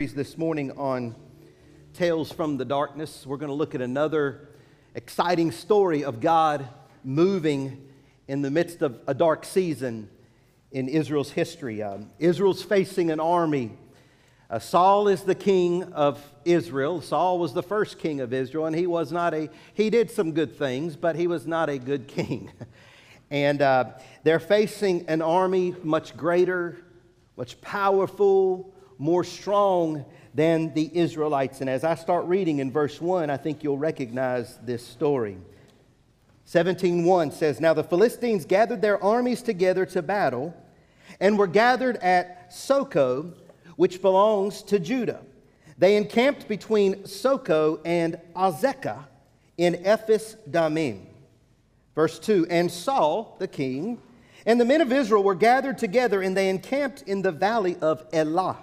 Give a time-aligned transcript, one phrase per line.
[0.00, 1.14] this morning on
[1.92, 3.26] Tales from the Darkness.
[3.26, 4.48] We're going to look at another
[4.94, 6.66] exciting story of God
[7.04, 7.86] moving
[8.26, 10.08] in the midst of a dark season
[10.72, 11.82] in Israel's history.
[11.82, 13.72] Um, Israel's facing an army.
[14.48, 17.02] Uh, Saul is the king of Israel.
[17.02, 20.32] Saul was the first king of Israel, and he was not a, he did some
[20.32, 22.50] good things, but he was not a good king.
[23.30, 23.84] and uh,
[24.22, 26.78] they're facing an army much greater,
[27.36, 30.04] much powerful, more strong
[30.34, 31.62] than the Israelites.
[31.62, 35.38] And as I start reading in verse 1, I think you'll recognize this story.
[36.46, 40.54] 17:1 says, Now the Philistines gathered their armies together to battle
[41.18, 43.32] and were gathered at Socoh,
[43.76, 45.22] which belongs to Judah.
[45.78, 49.06] They encamped between Socoh and Azekah
[49.56, 51.06] in Ephes Damim.
[51.94, 53.98] Verse 2 And Saul, the king,
[54.44, 58.04] and the men of Israel were gathered together, and they encamped in the valley of
[58.12, 58.58] Elah.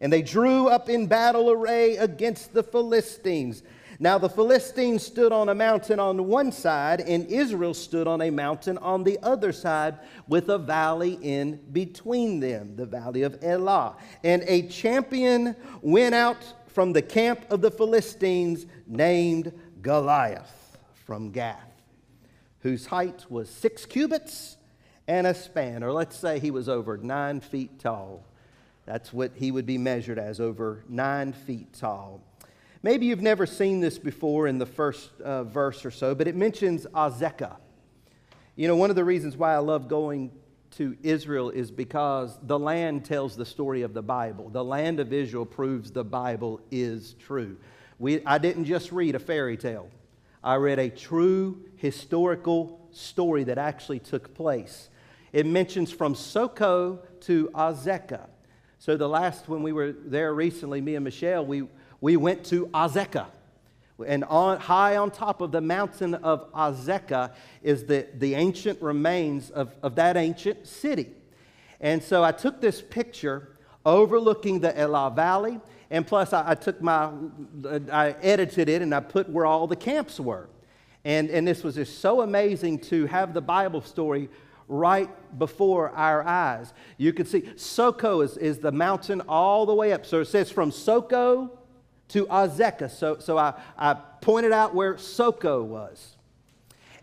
[0.00, 3.62] And they drew up in battle array against the Philistines.
[3.98, 8.30] Now the Philistines stood on a mountain on one side, and Israel stood on a
[8.30, 9.98] mountain on the other side,
[10.28, 13.96] with a valley in between them, the valley of Elah.
[14.22, 21.80] And a champion went out from the camp of the Philistines named Goliath from Gath,
[22.60, 24.58] whose height was six cubits
[25.08, 28.26] and a span, or let's say he was over nine feet tall.
[28.86, 32.22] That's what he would be measured as, over nine feet tall.
[32.82, 36.36] Maybe you've never seen this before in the first uh, verse or so, but it
[36.36, 37.56] mentions Azekah.
[38.54, 40.30] You know, one of the reasons why I love going
[40.76, 44.50] to Israel is because the land tells the story of the Bible.
[44.50, 47.56] The land of Israel proves the Bible is true.
[47.98, 49.90] We, I didn't just read a fairy tale,
[50.44, 54.90] I read a true historical story that actually took place.
[55.32, 58.28] It mentions from Socoh to Azekah.
[58.78, 61.66] So the last, when we were there recently, me and Michelle, we,
[62.00, 63.26] we went to Azekah.
[64.06, 69.50] And on, high on top of the mountain of Azekah is the, the ancient remains
[69.50, 71.08] of, of that ancient city.
[71.80, 73.56] And so I took this picture
[73.86, 77.10] overlooking the Elah Valley, and plus I, I took my,
[77.90, 80.48] I edited it and I put where all the camps were.
[81.04, 84.28] And, and this was just so amazing to have the Bible story
[84.68, 86.72] right before our eyes.
[86.96, 90.06] You can see Socoh is, is the mountain all the way up.
[90.06, 91.50] So it says from Socoh
[92.08, 92.90] to Azekah.
[92.90, 96.16] So, so I, I pointed out where Socoh was.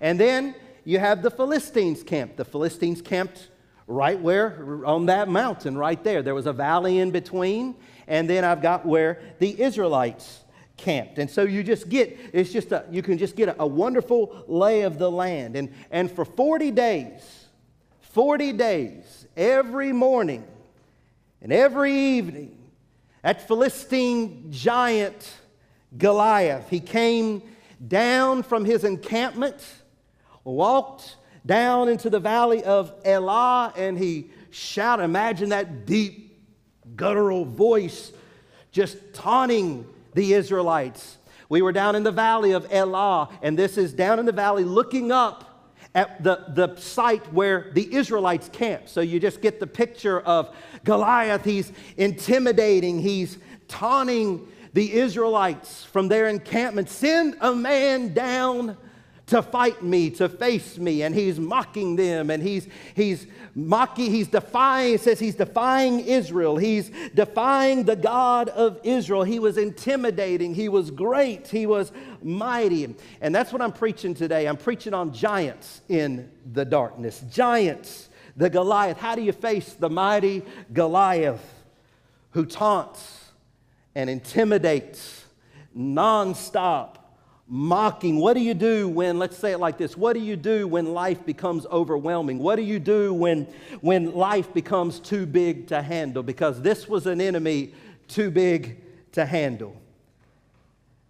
[0.01, 2.35] And then you have the Philistines camp.
[2.35, 3.49] The Philistines camped
[3.87, 6.21] right where, on that mountain right there.
[6.21, 7.75] There was a valley in between.
[8.07, 10.41] And then I've got where the Israelites
[10.75, 11.19] camped.
[11.19, 14.43] And so you just get, it's just a, you can just get a, a wonderful
[14.47, 15.55] lay of the land.
[15.55, 17.42] And, and for 40 days,
[18.13, 20.45] 40 days, every morning
[21.41, 22.55] and every evening,
[23.23, 25.33] that Philistine giant
[25.97, 27.41] Goliath, he came
[27.87, 29.65] down from his encampment,
[30.43, 35.03] walked down into the valley of Elah, and he shouted.
[35.03, 36.39] Imagine that deep,
[36.95, 38.11] guttural voice
[38.71, 41.17] just taunting the Israelites.
[41.49, 44.63] We were down in the valley of Elah, and this is down in the valley
[44.63, 45.49] looking up
[45.95, 48.89] at the, the site where the Israelites camped.
[48.89, 51.43] So you just get the picture of Goliath.
[51.43, 53.37] He's intimidating, he's
[53.67, 56.89] taunting the Israelites from their encampment.
[56.89, 58.75] Send a man down
[59.25, 61.01] to fight me, to face me.
[61.01, 63.25] And he's mocking them and he's, he's
[63.55, 66.57] mocking, he's defying, says he's defying Israel.
[66.57, 69.23] He's defying the God of Israel.
[69.23, 70.53] He was intimidating.
[70.53, 71.47] He was great.
[71.47, 71.91] He was
[72.21, 72.95] mighty.
[73.21, 74.47] And that's what I'm preaching today.
[74.47, 77.23] I'm preaching on giants in the darkness.
[77.31, 78.97] Giants, the Goliath.
[78.97, 81.63] How do you face the mighty Goliath
[82.31, 83.31] who taunts
[83.95, 85.25] and intimidates
[85.77, 86.97] nonstop?
[87.47, 88.17] Mocking.
[88.17, 90.93] What do you do when, let's say it like this, what do you do when
[90.93, 92.39] life becomes overwhelming?
[92.39, 93.47] What do you do when,
[93.81, 96.23] when life becomes too big to handle?
[96.23, 97.73] Because this was an enemy
[98.07, 98.81] too big
[99.13, 99.79] to handle.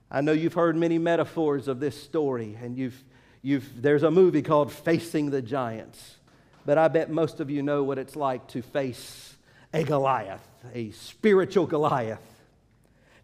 [0.09, 3.03] I know you've heard many metaphors of this story, and you've,
[3.41, 6.17] you've, there's a movie called Facing the Giants.
[6.65, 9.35] But I bet most of you know what it's like to face
[9.73, 12.21] a Goliath, a spiritual Goliath,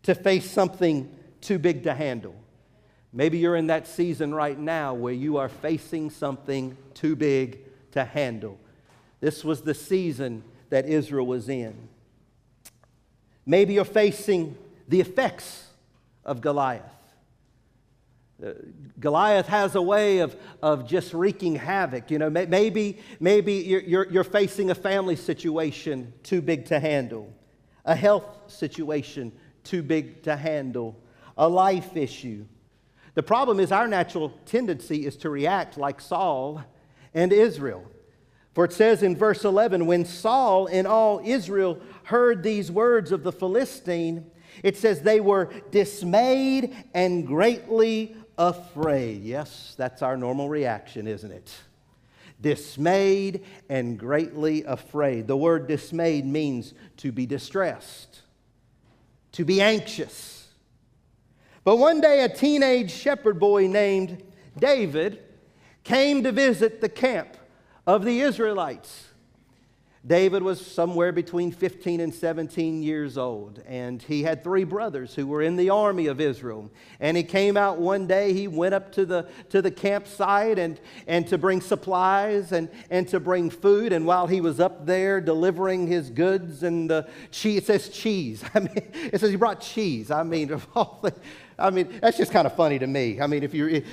[0.04, 2.36] to face something too big to handle.
[3.12, 7.60] Maybe you're in that season right now where you are facing something too big
[7.92, 8.60] to handle.
[9.20, 11.76] This was the season that Israel was in.
[13.46, 14.56] Maybe you're facing
[14.88, 15.66] the effects
[16.24, 16.84] of Goliath.
[18.44, 18.52] Uh,
[19.00, 22.12] Goliath has a way of, of just wreaking havoc.
[22.12, 27.34] You know, maybe, maybe you're, you're, you're facing a family situation too big to handle
[27.90, 29.32] a health situation
[29.64, 30.96] too big to handle,
[31.38, 32.46] a life issue.
[33.16, 36.64] The problem is our natural tendency is to react like Saul
[37.14, 37.86] and Israel.
[38.54, 43.24] For it says in verse 11, when Saul and all Israel heard these words of
[43.24, 44.30] the Philistine,
[44.64, 49.24] it says they were dismayed and greatly afraid.
[49.24, 51.54] Yes, that's our normal reaction, isn't it?
[52.42, 55.28] Dismayed and greatly afraid.
[55.28, 58.22] The word dismayed means to be distressed,
[59.34, 60.39] to be anxious.
[61.64, 64.24] But one day, a teenage shepherd boy named
[64.58, 65.24] David
[65.84, 67.36] came to visit the camp
[67.86, 69.09] of the Israelites.
[70.08, 75.28] David was somewhere between 15 and 17 years old, and he had three brothers who
[75.28, 76.72] were in the army of Israel.
[77.02, 80.80] And he came out one day, he went up to the, to the campsite and,
[81.06, 83.92] and to bring supplies and, and to bring food.
[83.92, 88.42] And while he was up there delivering his goods and the cheese, it says cheese.
[88.56, 90.12] I mean, it says he brought cheese.
[90.12, 91.14] I mean, of all the,
[91.58, 93.20] I mean, that's just kind of funny to me.
[93.20, 93.84] I mean, if you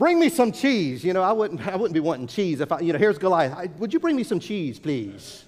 [0.00, 1.04] Bring me some cheese.
[1.04, 3.52] You know, I wouldn't, I wouldn't be wanting cheese if I, you know, here's Goliath.
[3.52, 5.44] I, would you bring me some cheese, please?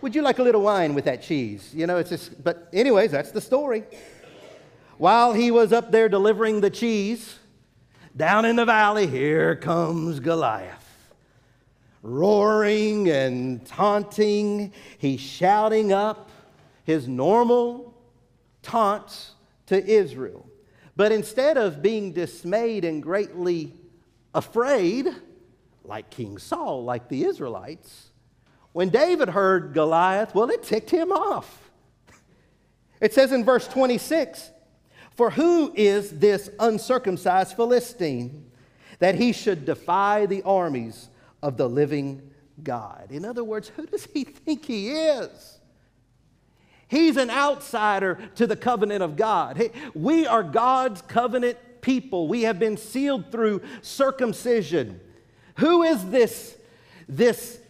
[0.00, 1.72] Would you like a little wine with that cheese?
[1.72, 3.84] You know, it's just, but anyways, that's the story.
[4.98, 7.38] While he was up there delivering the cheese,
[8.16, 11.12] down in the valley, here comes Goliath.
[12.02, 16.28] Roaring and taunting, he's shouting up
[16.82, 17.94] his normal
[18.62, 19.34] taunts
[19.66, 20.49] to Israel.
[21.00, 23.72] But instead of being dismayed and greatly
[24.34, 25.08] afraid,
[25.82, 28.10] like King Saul, like the Israelites,
[28.72, 31.70] when David heard Goliath, well, it ticked him off.
[33.00, 34.50] It says in verse 26
[35.12, 38.50] For who is this uncircumcised Philistine
[38.98, 41.08] that he should defy the armies
[41.42, 42.30] of the living
[42.62, 43.06] God?
[43.10, 45.59] In other words, who does he think he is?
[46.90, 49.70] He's an outsider to the covenant of God.
[49.94, 52.26] We are God's covenant people.
[52.26, 55.00] We have been sealed through circumcision.
[55.58, 56.56] Who is this,
[57.08, 57.60] this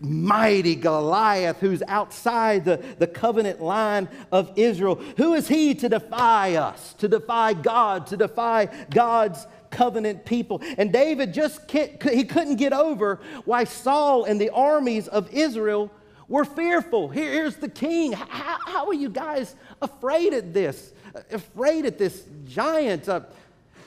[0.00, 4.96] mighty Goliath who's outside the, the covenant line of Israel?
[5.16, 10.60] Who is he to defy us, to defy God, to defy God's covenant people?
[10.76, 15.90] And David just he couldn't get over why Saul and the armies of Israel
[16.28, 17.08] we're fearful.
[17.08, 18.12] Here, here's the king.
[18.12, 20.92] How, how, are you guys afraid at this?
[21.32, 23.08] Afraid at this giant?
[23.08, 23.20] Uh,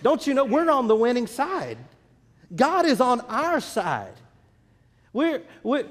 [0.01, 1.77] don't you know we're on the winning side?
[2.55, 4.13] God is on our side.
[5.13, 5.87] We're, we're,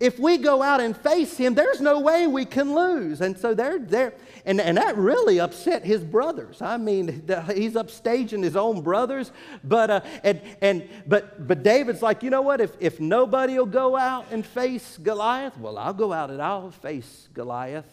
[0.00, 3.20] if we go out and face him, there's no way we can lose.
[3.20, 4.14] And so they're there.
[4.46, 6.62] And, and that really upset his brothers.
[6.62, 7.08] I mean,
[7.54, 9.30] he's upstaging his own brothers.
[9.62, 12.62] But, uh, and, and, but, but David's like, you know what?
[12.62, 16.70] If, if nobody will go out and face Goliath, well, I'll go out and I'll
[16.70, 17.92] face Goliath.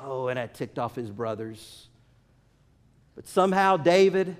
[0.00, 1.88] Oh, and that ticked off his brothers.
[3.16, 4.36] But somehow David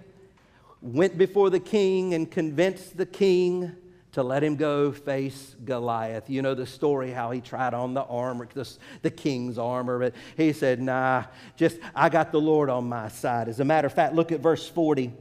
[0.81, 3.75] went before the king and convinced the king
[4.17, 6.31] to let him go face Goliath.
[6.31, 8.67] You know the story how he tried on the armor, the,
[9.03, 11.25] the king's armor, but he said, Nah,
[11.55, 13.47] just I got the Lord on my side.
[13.47, 15.05] As a matter of fact, look at verse 40.
[15.05, 15.13] It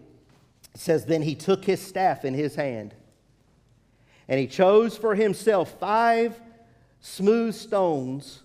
[0.76, 2.96] says, Then he took his staff in his hand,
[4.30, 6.40] and he chose for himself five
[7.02, 8.44] smooth stones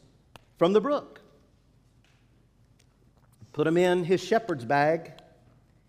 [0.58, 1.20] from the brook,
[3.52, 5.12] put them in his shepherd's bag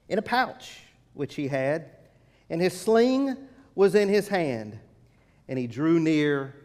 [0.07, 0.81] in a pouch
[1.15, 1.89] which he had,
[2.47, 3.35] and his sling
[3.75, 4.77] was in his hand,
[5.47, 6.55] and he drew near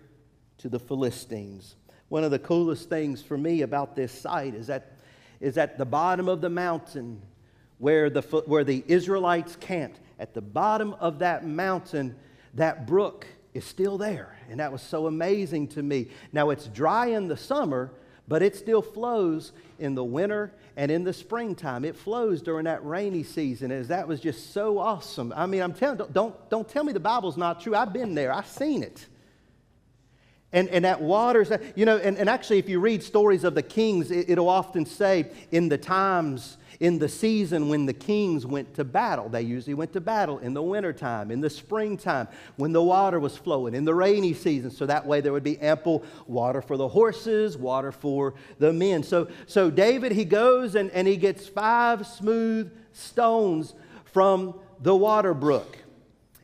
[0.59, 1.77] to the Philistines.
[2.09, 4.93] One of the coolest things for me about this site is that
[5.41, 7.21] is at the bottom of the mountain
[7.79, 10.01] where the, where the Israelites camped.
[10.19, 12.17] At the bottom of that mountain,
[12.55, 14.39] that brook is still there.
[14.51, 16.09] And that was so amazing to me.
[16.33, 17.93] Now, it's dry in the summer,
[18.29, 21.85] but it still flows in the winter and in the springtime.
[21.85, 23.71] It flows during that rainy season.
[23.71, 25.33] As that was just so awesome.
[25.37, 27.75] I mean, I'm telling don't, don't, don't tell me the Bible's not true.
[27.75, 29.07] I've been there, I've seen it.
[30.53, 33.63] And, and that waters, you know, and, and actually, if you read stories of the
[33.63, 38.75] kings, it, it'll often say in the times in the season when the kings went
[38.75, 39.29] to battle.
[39.29, 43.37] They usually went to battle in the wintertime, in the springtime, when the water was
[43.37, 44.71] flowing, in the rainy season.
[44.71, 49.03] So that way there would be ample water for the horses, water for the men.
[49.03, 53.75] So, so David, he goes and, and he gets five smooth stones
[54.13, 55.79] from the water brook.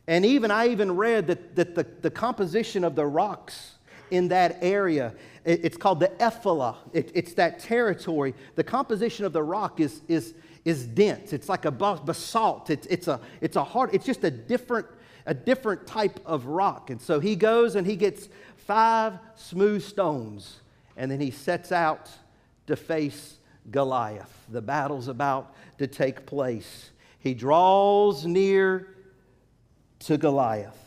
[0.07, 3.71] And even I even read that, that the, the composition of the rocks
[4.11, 5.13] in that area
[5.45, 6.77] it's called the Shephelah.
[6.93, 8.33] It, it's that territory.
[8.55, 10.33] The composition of the rock is, is,
[10.63, 11.33] is dense.
[11.33, 12.69] It's like a basalt.
[12.69, 14.87] It's, it's, a, it's a hard, it's just a different,
[15.25, 16.89] a different type of rock.
[16.89, 20.61] And so he goes and he gets five smooth stones,
[20.95, 22.09] and then he sets out
[22.67, 23.37] to face
[23.71, 24.33] Goliath.
[24.49, 26.91] The battle's about to take place.
[27.19, 28.95] He draws near
[29.99, 30.79] to Goliath.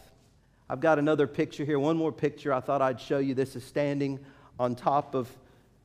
[0.68, 3.34] I've got another picture here, one more picture I thought I'd show you.
[3.34, 4.18] This is standing
[4.58, 5.28] on top of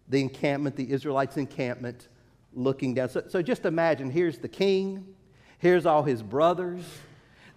[0.08, 2.08] the encampment, the Israelites' encampment,
[2.54, 3.10] looking down.
[3.10, 5.16] So, so just imagine here's the king,
[5.60, 6.84] here's all his brothers,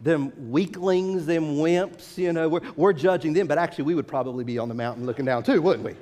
[0.01, 4.45] them weaklings, them wimps, you know, we're, we're judging them, but actually we would probably
[4.45, 5.97] be on the mountain looking down too, wouldn't we?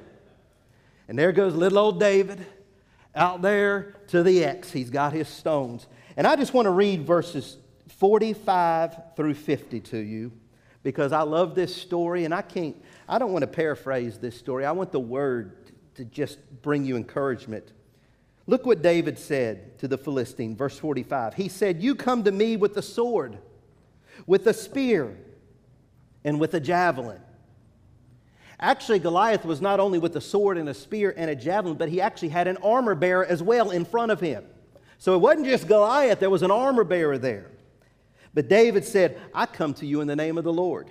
[1.08, 2.44] And there goes little old David
[3.14, 4.72] out there to the X.
[4.72, 5.86] He's got his stones.
[6.16, 7.58] And I just want to read verses
[7.98, 10.32] 45 through 50 to you
[10.82, 12.76] because I love this story and I can't,
[13.08, 14.64] I don't want to paraphrase this story.
[14.64, 17.72] I want the word to just bring you encouragement.
[18.46, 21.34] Look what David said to the Philistine, verse 45.
[21.34, 23.38] He said, You come to me with a sword,
[24.26, 25.16] with a spear,
[26.24, 27.20] and with a javelin.
[28.58, 31.88] Actually, Goliath was not only with a sword and a spear and a javelin, but
[31.88, 34.44] he actually had an armor bearer as well in front of him.
[34.98, 37.50] So it wasn't just Goliath, there was an armor bearer there.
[38.34, 40.90] But David said, I come to you in the name of the Lord.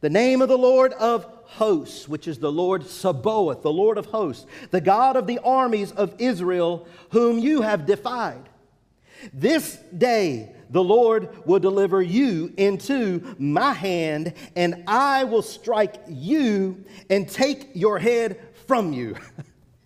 [0.00, 4.06] The name of the Lord of hosts, which is the Lord Sabaoth, the Lord of
[4.06, 8.48] hosts, the God of the armies of Israel, whom you have defied.
[9.32, 16.84] This day the Lord will deliver you into my hand, and I will strike you
[17.10, 19.16] and take your head from you.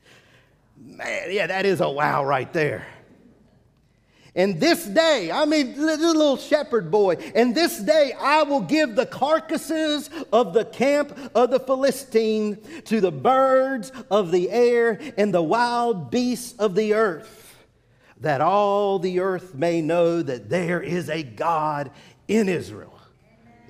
[0.77, 2.87] Man, yeah, that is a wow right there.
[4.37, 9.07] And this day, I mean, little shepherd boy, and this day I will give the
[9.07, 15.43] carcasses of the camp of the Philistine to the birds of the air and the
[15.43, 17.65] wild beasts of the earth,
[18.23, 21.93] that all the earth may know that there is a God
[22.27, 22.99] in Israel.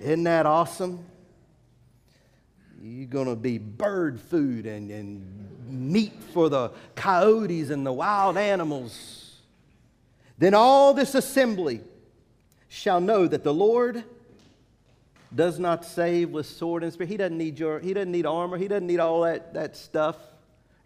[0.01, 1.05] Isn't that awesome?
[2.81, 8.39] You're going to be bird food and, and meat for the coyotes and the wild
[8.39, 9.24] animals.
[10.39, 11.81] Then all this assembly
[12.69, 14.05] shall know that the Lord
[15.35, 17.07] does not save with sword and spear.
[17.07, 20.17] He doesn't need your, he doesn't need armor, he doesn't need all that, that stuff.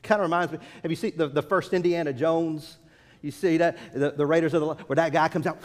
[0.03, 2.79] Kind of reminds me, have you seen the, the first Indiana Jones?
[3.21, 5.59] You see that, the, the Raiders of the where that guy comes out,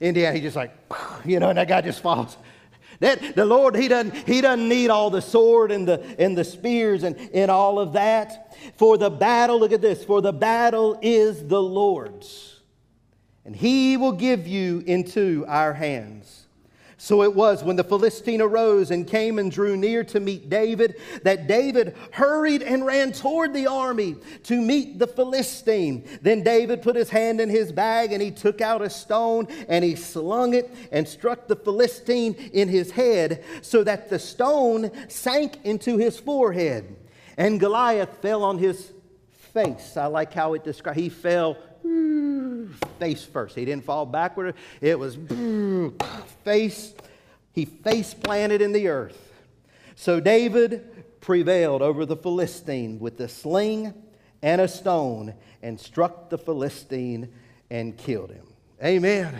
[0.00, 0.74] Indiana, he just like,
[1.24, 2.36] you know, and that guy just falls.
[3.00, 6.44] That, the Lord, he doesn't, he doesn't need all the sword and the, and the
[6.44, 8.45] spears and, and all of that.
[8.76, 12.60] For the battle, look at this, for the battle is the Lord's,
[13.44, 16.46] and he will give you into our hands.
[16.98, 20.96] So it was when the Philistine arose and came and drew near to meet David
[21.24, 26.08] that David hurried and ran toward the army to meet the Philistine.
[26.22, 29.84] Then David put his hand in his bag and he took out a stone and
[29.84, 35.58] he slung it and struck the Philistine in his head so that the stone sank
[35.64, 36.96] into his forehead.
[37.36, 38.92] And Goliath fell on his
[39.52, 39.96] face.
[39.96, 40.98] I like how it describes.
[40.98, 43.54] He fell hmm, face first.
[43.54, 44.54] He didn't fall backward.
[44.80, 45.90] It was hmm,
[46.44, 46.94] face.
[47.52, 49.32] He face planted in the earth.
[49.94, 53.94] So David prevailed over the Philistine with a sling
[54.42, 57.32] and a stone and struck the Philistine
[57.70, 58.46] and killed him.
[58.84, 59.34] Amen.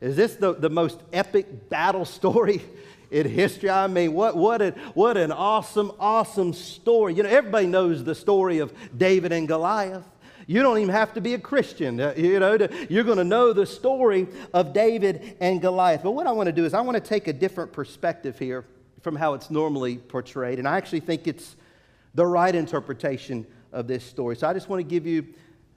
[0.00, 2.62] Is this the, the most epic battle story
[3.10, 3.70] in history.
[3.70, 7.14] I mean, what, what, an, what an awesome, awesome story.
[7.14, 10.04] You know, everybody knows the story of David and Goliath.
[10.48, 13.24] You don't even have to be a Christian, uh, you know, to, you're going to
[13.24, 16.04] know the story of David and Goliath.
[16.04, 18.64] But what I want to do is I want to take a different perspective here
[19.00, 20.58] from how it's normally portrayed.
[20.58, 21.56] And I actually think it's
[22.14, 24.36] the right interpretation of this story.
[24.36, 25.26] So I just want to give you,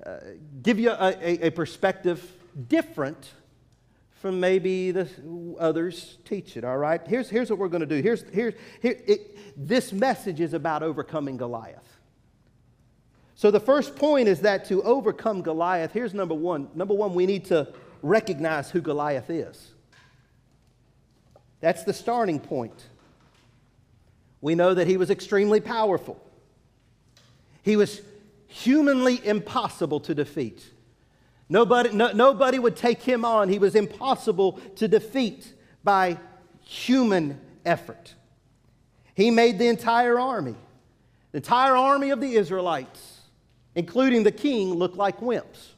[0.06, 0.18] uh,
[0.62, 2.32] give you a, a, a perspective
[2.68, 3.32] different
[4.20, 5.08] from maybe the
[5.60, 7.02] others teach it, all right?
[7.08, 8.02] Here's, here's what we're going to do.
[8.02, 11.98] Here's, here's, here, it, this message is about overcoming Goliath.
[13.36, 16.68] So the first point is that to overcome Goliath, here's number one.
[16.76, 17.70] Number one, we need to
[18.02, 19.72] recognize who Goliath is.
[21.62, 22.88] That's the starting point.
[24.42, 26.22] We know that he was extremely powerful.
[27.64, 28.02] He was
[28.48, 30.62] humanly impossible to defeat.
[31.50, 33.50] Nobody, no, nobody would take him on.
[33.50, 35.52] He was impossible to defeat
[35.84, 36.18] by
[36.62, 38.14] human effort.
[39.16, 40.56] He made the entire army,
[41.32, 43.22] the entire army of the Israelites,
[43.76, 45.74] including the king, look like wimps.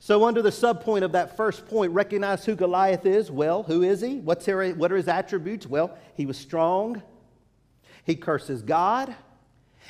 [0.00, 3.30] So, under the subpoint of that first point, recognize who Goliath is.
[3.30, 4.16] Well, who is he?
[4.16, 5.66] What's what are his attributes?
[5.66, 7.02] Well, he was strong.
[8.04, 9.14] He curses God.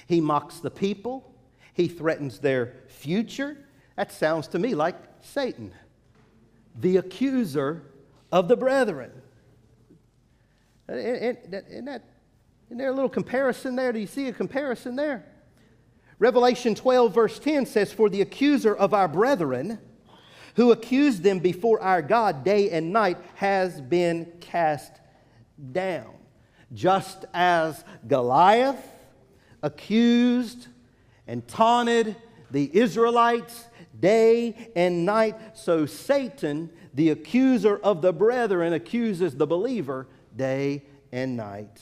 [0.06, 1.34] He mocks the people.
[1.72, 3.56] He threatens their future.
[3.96, 5.72] That sounds to me like Satan,
[6.78, 7.82] the accuser
[8.32, 9.12] of the brethren.
[10.88, 11.64] Uh, isn't, that,
[12.66, 13.92] isn't there a little comparison there?
[13.92, 15.24] Do you see a comparison there?
[16.18, 19.78] Revelation 12, verse 10 says, For the accuser of our brethren,
[20.56, 24.92] who accused them before our God day and night, has been cast
[25.72, 26.12] down.
[26.72, 28.84] Just as Goliath
[29.62, 30.68] accused
[31.26, 32.16] and taunted
[32.50, 33.66] the Israelites
[34.04, 40.06] day and night, so Satan, the accuser of the brethren, accuses the believer
[40.36, 41.80] day and night,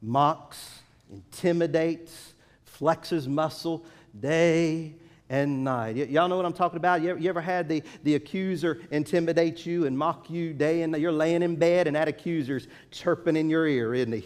[0.00, 0.80] mocks,
[1.12, 2.32] intimidates,
[2.80, 3.84] flexes muscle
[4.18, 4.94] day
[5.28, 5.94] and night.
[5.94, 7.02] Y- y'all know what I'm talking about?
[7.02, 10.92] You ever, you ever, had the, the accuser intimidate you and mock you day and
[10.92, 11.02] night?
[11.02, 14.24] You're laying in bed and that accuser's chirping in your ear, isn't he?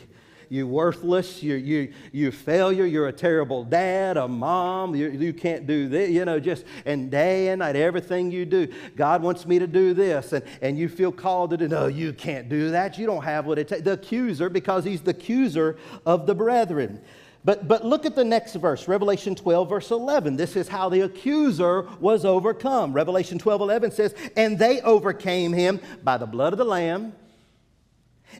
[0.52, 5.66] You worthless, you, you, you failure, you're a terrible dad, a mom, you, you can't
[5.66, 8.68] do this, you know, just, and day and night, everything you do.
[8.94, 12.12] God wants me to do this, and, and you feel called to do, no, you
[12.12, 12.98] can't do that.
[12.98, 13.80] You don't have what it takes.
[13.80, 17.00] The accuser, because he's the accuser of the brethren.
[17.46, 20.36] But, but look at the next verse, Revelation 12, verse 11.
[20.36, 22.92] This is how the accuser was overcome.
[22.92, 27.14] Revelation 12, 11 says, And they overcame him by the blood of the Lamb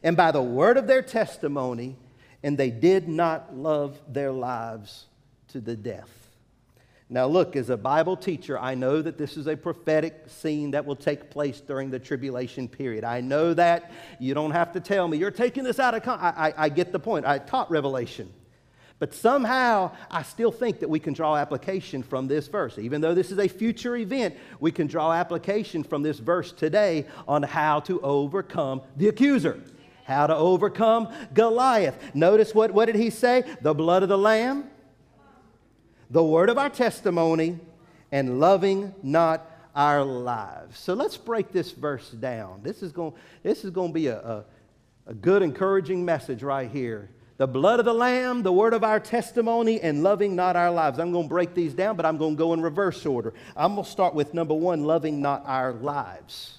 [0.03, 1.97] and by the word of their testimony,
[2.43, 5.07] and they did not love their lives
[5.49, 6.11] to the death.
[7.09, 10.87] Now, look, as a Bible teacher, I know that this is a prophetic scene that
[10.87, 13.05] will take place during the tribulation period.
[13.05, 13.93] I know that.
[14.19, 15.19] You don't have to tell me.
[15.19, 16.39] You're taking this out of context.
[16.39, 17.27] I, I, I get the point.
[17.27, 18.33] I taught Revelation.
[18.99, 22.79] But somehow, I still think that we can draw application from this verse.
[22.79, 27.07] Even though this is a future event, we can draw application from this verse today
[27.29, 29.61] on how to overcome the accuser,
[30.05, 31.97] how to overcome Goliath.
[32.15, 33.45] Notice what, what did he say?
[33.61, 34.71] The blood of the Lamb,
[36.11, 37.59] the word of our testimony,
[38.11, 40.79] and loving not our lives.
[40.79, 42.61] So let's break this verse down.
[42.63, 44.45] This is going, this is going to be a, a,
[45.07, 49.01] a good, encouraging message right here the blood of the Lamb, the word of our
[49.01, 51.01] testimony, and loving not our lives.
[51.01, 53.35] I'm going to break these down, but I'm going to go in reverse order.
[53.57, 56.59] I'm going to start with number one loving not our lives.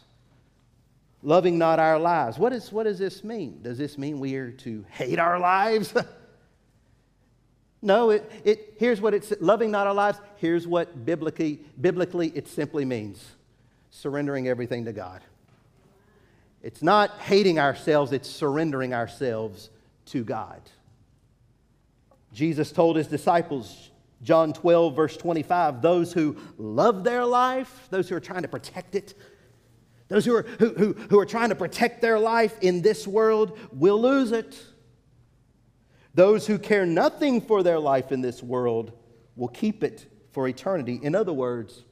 [1.24, 2.38] Loving not our lives.
[2.38, 3.62] What, is, what does this mean?
[3.62, 5.94] Does this mean we are to hate our lives?
[7.82, 10.20] no, it, it, here's what it's loving not our lives.
[10.36, 13.24] Here's what biblically, biblically it simply means
[13.90, 15.22] surrendering everything to God.
[16.62, 19.70] It's not hating ourselves, it's surrendering ourselves
[20.08, 20.62] to God.
[22.34, 23.92] Jesus told his disciples,
[24.24, 28.96] John 12, verse 25, those who love their life, those who are trying to protect
[28.96, 29.14] it,
[30.14, 33.58] those who are, who, who, who are trying to protect their life in this world
[33.72, 34.64] will lose it.
[36.14, 38.92] Those who care nothing for their life in this world
[39.36, 41.00] will keep it for eternity.
[41.02, 41.84] In other words,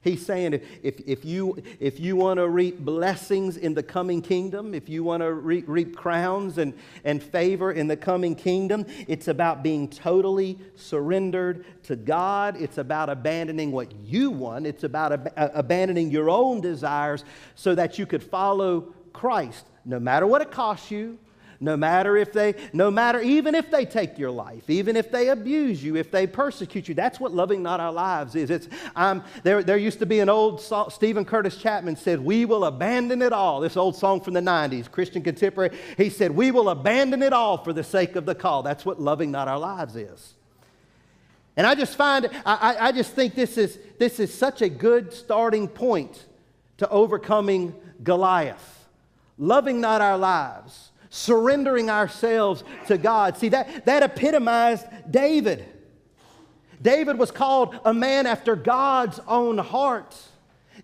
[0.00, 4.22] He's saying if, if, if you, if you want to reap blessings in the coming
[4.22, 8.86] kingdom, if you want to reap, reap crowns and, and favor in the coming kingdom,
[9.08, 12.56] it's about being totally surrendered to God.
[12.60, 14.68] It's about abandoning what you want.
[14.68, 17.24] It's about ab- uh, abandoning your own desires
[17.56, 21.18] so that you could follow Christ, no matter what it costs you,
[21.60, 25.28] no matter if they, no matter, even if they take your life, even if they
[25.28, 26.94] abuse you, if they persecute you.
[26.94, 28.50] That's what loving not our lives is.
[28.50, 32.44] It's, um, there, there used to be an old song, Steven Curtis Chapman said, We
[32.44, 33.60] will abandon it all.
[33.60, 35.76] This old song from the 90s, Christian contemporary.
[35.96, 38.62] He said, We will abandon it all for the sake of the call.
[38.62, 40.34] That's what loving not our lives is.
[41.56, 45.12] And I just find, I, I just think this is, this is such a good
[45.12, 46.24] starting point
[46.76, 48.86] to overcoming Goliath.
[49.38, 53.36] Loving not our lives surrendering ourselves to God.
[53.36, 55.64] See, that, that epitomized David.
[56.80, 60.16] David was called a man after God's own heart.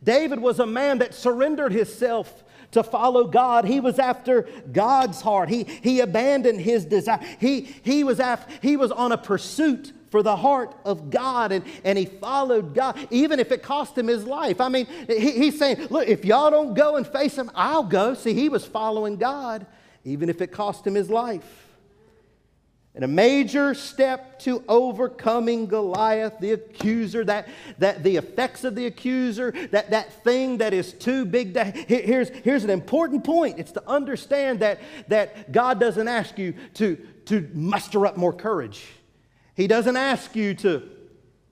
[0.03, 3.65] David was a man that surrendered himself to follow God.
[3.65, 5.49] He was after God's heart.
[5.49, 7.21] He, he abandoned his desire.
[7.39, 11.65] He, he, was after, he was on a pursuit for the heart of God and,
[11.85, 14.61] and he followed God, even if it cost him his life.
[14.61, 18.15] I mean, he, he's saying, Look, if y'all don't go and face him, I'll go.
[18.15, 19.67] See, he was following God
[20.05, 21.64] even if it cost him his life.
[22.95, 28.87] And a major step to overcoming Goliath, the accuser, that, that the effects of the
[28.87, 31.64] accuser, that, that thing that is too big to.
[31.64, 36.97] Here's, here's an important point it's to understand that, that God doesn't ask you to,
[37.25, 38.87] to muster up more courage.
[39.57, 40.88] He doesn't ask you to,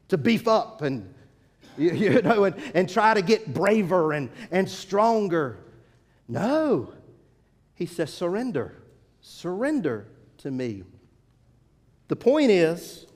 [0.09, 1.13] to beef up and,
[1.77, 5.59] you, you know, and, and try to get braver and, and stronger.
[6.29, 6.93] No.
[7.75, 8.83] He says, surrender.
[9.21, 10.09] Surrender
[10.39, 10.85] to me.
[12.09, 13.07] The point is,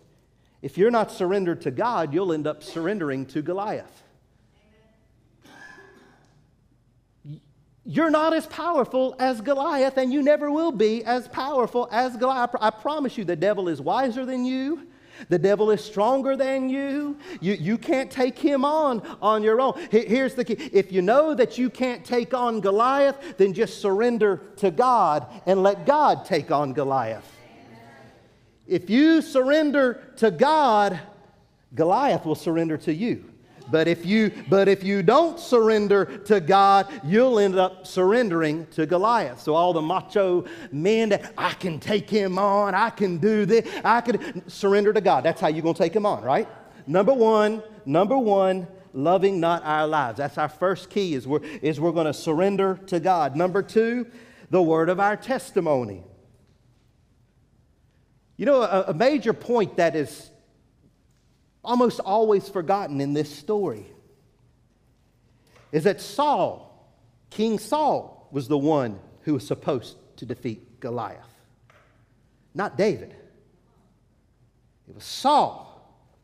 [0.62, 4.02] if you're not surrendered to God, you'll end up surrendering to Goliath.
[7.84, 12.50] You're not as powerful as Goliath, and you never will be as powerful as Goliath.
[12.60, 14.88] I promise you, the devil is wiser than you.
[15.28, 17.16] The devil is stronger than you.
[17.40, 19.74] You, you can't take him on on your own.
[19.90, 24.42] Here's the key if you know that you can't take on Goliath, then just surrender
[24.56, 27.32] to God and let God take on Goliath.
[28.66, 30.98] If you surrender to God,
[31.74, 33.32] Goliath will surrender to you.
[33.70, 38.86] But if you but if you don't surrender to God, you'll end up surrendering to
[38.86, 39.40] Goliath.
[39.40, 43.68] So all the macho men that I can take him on, I can do this,
[43.84, 45.24] I can surrender to God.
[45.24, 46.48] That's how you're gonna take him on, right?
[46.86, 50.18] Number one, number one, loving not our lives.
[50.18, 53.36] That's our first key is we're, is we're going to surrender to God.
[53.36, 54.06] Number two,
[54.50, 56.02] the word of our testimony.
[58.36, 60.30] You know, a, a major point that is
[61.66, 63.86] almost always forgotten in this story
[65.72, 66.88] is that Saul,
[67.28, 71.34] King Saul, was the one who was supposed to defeat Goliath,
[72.54, 73.14] not David.
[74.88, 75.72] It was Saul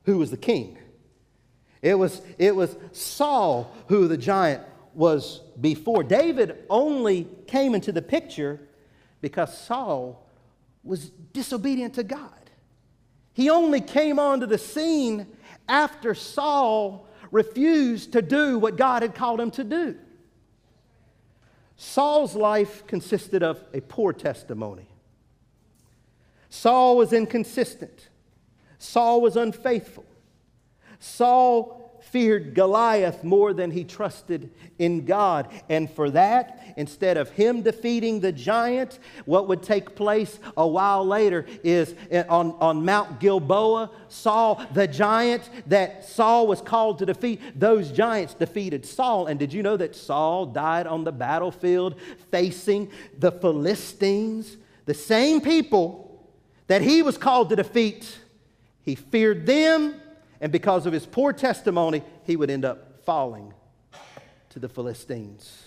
[0.05, 0.79] who was the king.
[1.83, 4.63] It was, it was Saul who the giant
[4.95, 6.05] was before.
[6.05, 8.61] David only came into the picture
[9.21, 10.29] because Saul
[10.85, 12.42] was disobedient to God.
[13.33, 15.27] He only came onto the scene
[15.69, 19.97] after Saul refused to do what God had called him to do.
[21.77, 24.87] Saul's life consisted of a poor testimony.
[26.51, 28.09] Saul was inconsistent.
[28.79, 30.05] Saul was unfaithful.
[31.01, 35.49] Saul feared Goliath more than he trusted in God.
[35.69, 41.07] And for that, instead of him defeating the giant, what would take place a while
[41.07, 47.07] later is eh, on, on Mount Gilboa, Saul, the giant that Saul was called to
[47.07, 49.27] defeat, those giants defeated Saul.
[49.27, 54.57] And did you know that Saul died on the battlefield facing the Philistines?
[54.85, 56.27] The same people
[56.67, 58.19] that he was called to defeat.
[58.83, 60.02] He feared them
[60.43, 63.55] and because of his poor testimony, he would end up falling
[64.51, 65.63] to the Philistines.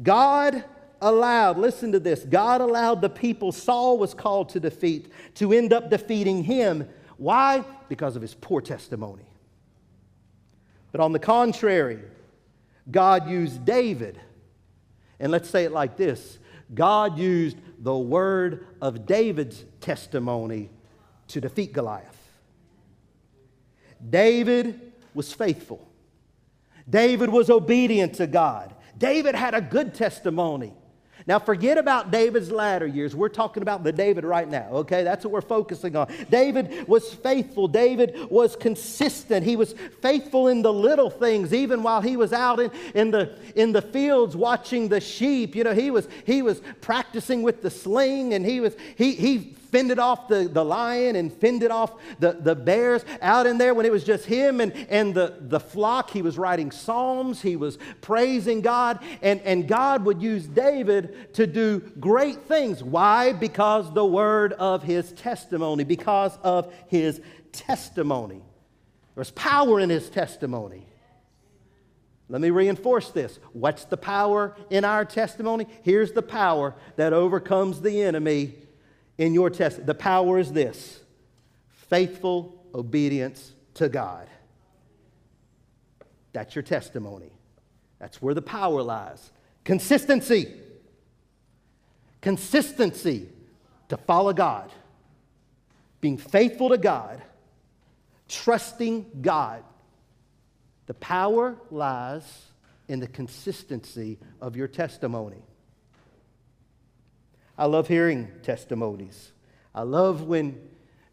[0.00, 0.64] God
[1.00, 5.72] allowed, listen to this, God allowed the people Saul was called to defeat to end
[5.72, 6.88] up defeating him.
[7.16, 7.64] Why?
[7.88, 9.26] Because of his poor testimony.
[10.92, 11.98] But on the contrary,
[12.92, 14.20] God used David,
[15.18, 16.38] and let's say it like this
[16.72, 20.70] God used the word of David's testimony
[21.26, 22.21] to defeat Goliath.
[24.08, 25.88] David was faithful.
[26.88, 28.74] David was obedient to God.
[28.98, 30.74] David had a good testimony.
[31.26, 33.14] Now, forget about David's latter years.
[33.14, 35.04] We're talking about the David right now, okay?
[35.04, 36.12] That's what we're focusing on.
[36.30, 37.68] David was faithful.
[37.68, 39.46] David was consistent.
[39.46, 43.38] He was faithful in the little things, even while he was out in, in, the,
[43.54, 45.54] in the fields watching the sheep.
[45.54, 49.54] You know, he was, he was practicing with the sling and he, was, he, he
[49.72, 53.86] fended off the, the lion and fended off the, the bears out in there when
[53.86, 56.10] it was just him and, and the, the flock.
[56.10, 61.46] He was writing psalms, he was praising God, and, and God would use David to
[61.46, 62.84] do great things.
[62.84, 63.32] Why?
[63.32, 68.42] Because the word of his testimony, because of his testimony.
[69.14, 70.86] There's power in his testimony.
[72.28, 73.38] Let me reinforce this.
[73.52, 75.66] What's the power in our testimony?
[75.82, 78.54] Here's the power that overcomes the enemy
[79.18, 79.84] in your test.
[79.86, 81.00] The power is this
[81.68, 84.28] faithful obedience to God.
[86.32, 87.32] That's your testimony.
[87.98, 89.30] That's where the power lies.
[89.64, 90.52] Consistency.
[92.20, 93.28] Consistency
[93.88, 94.70] to follow God.
[96.00, 97.22] Being faithful to God.
[98.28, 99.62] Trusting God.
[100.86, 102.46] The power lies
[102.88, 105.42] in the consistency of your testimony.
[107.56, 109.32] I love hearing testimonies.
[109.74, 110.60] I love when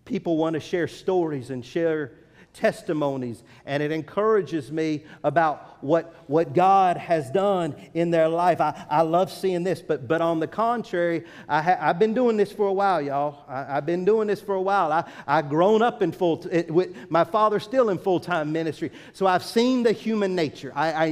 [0.05, 2.11] people want to share stories and share
[2.53, 8.59] testimonies, and it encourages me about what, what God has done in their life.
[8.59, 12.37] I, I love seeing this, but, but on the contrary, I ha, I've been doing
[12.37, 13.45] this for a while, y'all.
[13.47, 14.91] I, have been doing this for a while.
[14.91, 18.91] I, I've grown up in full, t- with my father still in full time ministry,
[19.13, 20.71] so I've seen the human nature.
[20.75, 21.05] I, I,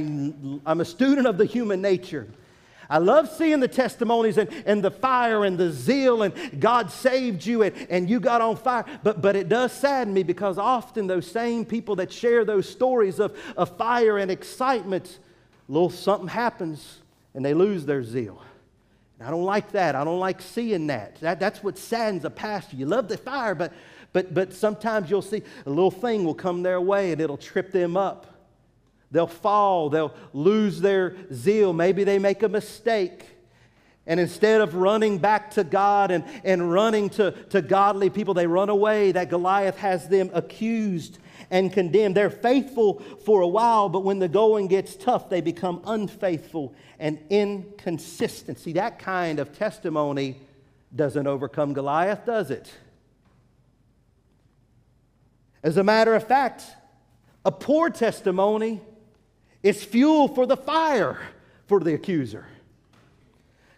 [0.66, 2.26] I'm a student of the human nature.
[2.90, 7.44] I love seeing the testimonies and, and the fire and the zeal and God saved
[7.44, 8.86] you and, and you got on fire.
[9.02, 13.20] But, but it does sadden me because often those same people that share those stories
[13.20, 15.18] of, of fire and excitement,
[15.68, 17.00] a little something happens
[17.34, 18.42] and they lose their zeal.
[19.20, 19.94] I don't like that.
[19.94, 21.16] I don't like seeing that.
[21.16, 21.40] that.
[21.40, 22.76] That's what saddens a pastor.
[22.76, 23.72] You love the fire, but,
[24.14, 27.70] but, but sometimes you'll see a little thing will come their way and it'll trip
[27.70, 28.37] them up.
[29.10, 31.72] They'll fall, they'll lose their zeal.
[31.72, 33.24] Maybe they make a mistake.
[34.06, 38.46] And instead of running back to God and, and running to, to godly people, they
[38.46, 39.12] run away.
[39.12, 41.18] That Goliath has them accused
[41.50, 42.16] and condemned.
[42.16, 47.18] They're faithful for a while, but when the going gets tough, they become unfaithful and
[47.28, 48.58] inconsistent.
[48.58, 50.40] See, that kind of testimony
[50.94, 52.72] doesn't overcome Goliath, does it?
[55.62, 56.64] As a matter of fact,
[57.44, 58.80] a poor testimony
[59.68, 61.18] is fuel for the fire
[61.66, 62.46] for the accuser.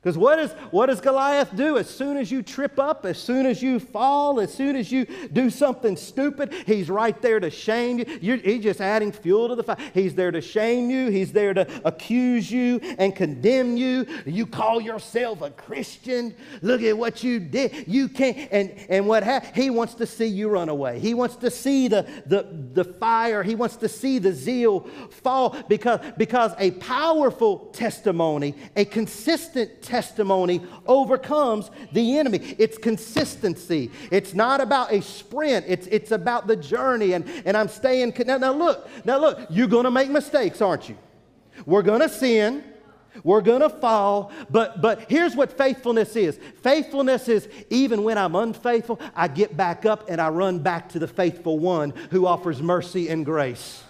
[0.02, 1.76] Because what, is, what does Goliath do?
[1.76, 5.04] As soon as you trip up, as soon as you fall, as soon as you
[5.30, 8.06] do something stupid, he's right there to shame you.
[8.22, 9.76] You're, he's just adding fuel to the fire.
[9.92, 14.06] He's there to shame you, he's there to accuse you and condemn you.
[14.24, 16.34] You call yourself a Christian.
[16.62, 17.86] Look at what you did.
[17.86, 18.48] You can't.
[18.50, 20.98] And, and what ha- he wants to see you run away.
[20.98, 25.62] He wants to see the, the, the fire, he wants to see the zeal fall
[25.68, 29.89] because, because a powerful testimony, a consistent testimony
[30.86, 32.38] overcomes the enemy.
[32.58, 33.90] It's consistency.
[34.10, 37.12] It's not about a sprint, it's, it's about the journey.
[37.12, 38.14] And, and I'm staying.
[38.26, 40.96] Now, now, look, now, look, you're going to make mistakes, aren't you?
[41.66, 42.64] We're going to sin.
[43.24, 48.36] We're going to fall, but, but here's what faithfulness is faithfulness is even when I'm
[48.36, 52.62] unfaithful, I get back up and I run back to the faithful one who offers
[52.62, 53.82] mercy and grace.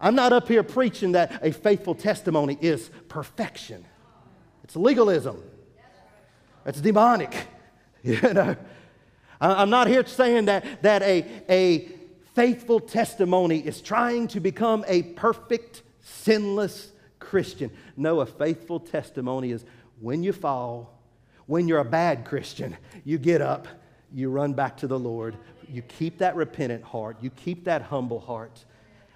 [0.00, 3.84] I'm not up here preaching that a faithful testimony is perfection.
[4.70, 5.42] It's legalism.
[6.64, 7.34] It's demonic.
[8.02, 8.56] You know,
[9.42, 11.88] I'm not here saying that, that a, a
[12.34, 17.70] faithful testimony is trying to become a perfect, sinless Christian.
[17.98, 19.66] No, a faithful testimony is
[20.00, 20.98] when you fall,
[21.44, 23.68] when you're a bad Christian, you get up,
[24.14, 25.36] you run back to the Lord,
[25.68, 28.64] you keep that repentant heart, you keep that humble heart.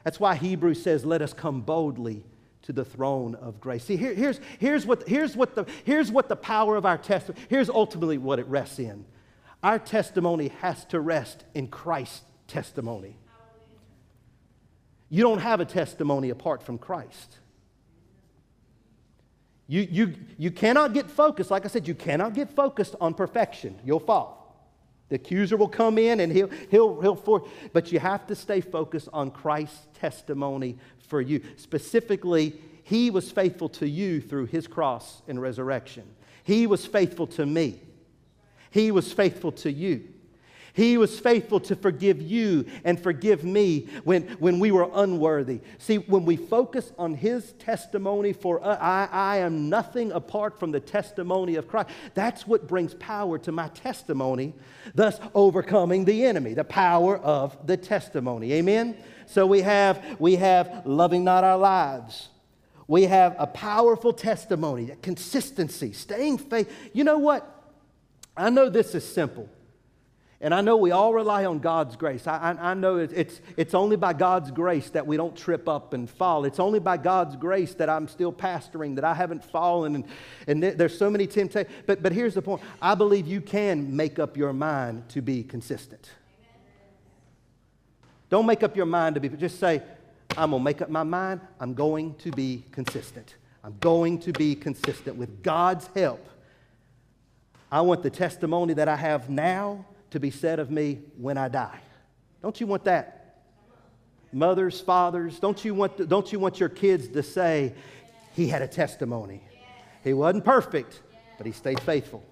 [0.02, 2.22] That's why Hebrews says, Let us come boldly
[2.64, 3.84] to the throne of grace.
[3.84, 7.44] See, here, here's, here's, what, here's, what the, here's what the power of our testimony,
[7.48, 9.04] here's ultimately what it rests in.
[9.62, 13.16] Our testimony has to rest in Christ's testimony.
[15.08, 17.38] You don't have a testimony apart from Christ.
[19.66, 23.78] You, you, you cannot get focused, like I said, you cannot get focused on perfection.
[23.84, 24.43] You'll fall.
[25.08, 28.60] The accuser will come in and he'll, he'll, he'll for, but you have to stay
[28.60, 31.42] focused on Christ's testimony for you.
[31.56, 36.04] Specifically, he was faithful to you through his cross and resurrection.
[36.42, 37.80] He was faithful to me.
[38.70, 40.08] He was faithful to you.
[40.74, 45.60] He was faithful to forgive you and forgive me when, when we were unworthy.
[45.78, 50.72] See, when we focus on His testimony for us, I, I am nothing apart from
[50.72, 54.52] the testimony of Christ, that's what brings power to my testimony,
[54.96, 58.52] thus overcoming the enemy, the power of the testimony.
[58.54, 58.96] Amen?
[59.26, 62.30] So we have, we have loving not our lives.
[62.88, 66.68] We have a powerful testimony, consistency, staying faith.
[66.92, 67.48] You know what?
[68.36, 69.48] I know this is simple.
[70.40, 72.26] And I know we all rely on God's grace.
[72.26, 75.68] I, I, I, know it's, it's it's only by God's grace that we don't trip
[75.68, 76.44] up and fall.
[76.44, 79.94] It's only by God's grace that I'm still pastoring, that I haven't fallen.
[79.94, 80.04] And,
[80.46, 81.72] and there's so many temptations.
[81.86, 85.44] But, but here's the point I believe you can make up your mind to be
[85.44, 86.10] consistent.
[88.28, 89.80] Don't make up your mind to be, just say,
[90.36, 91.40] I'm going to make up my mind.
[91.60, 93.36] I'm going to be consistent.
[93.62, 96.26] I'm going to be consistent with God's help.
[97.70, 101.48] I want the testimony that I have now to be said of me when I
[101.48, 101.80] die.
[102.40, 103.40] Don't you want that?
[104.32, 107.74] Mothers, fathers, don't you want, don't you want your kids to say,
[108.34, 109.42] he had a testimony?
[110.04, 111.00] He wasn't perfect,
[111.36, 112.24] but he stayed faithful.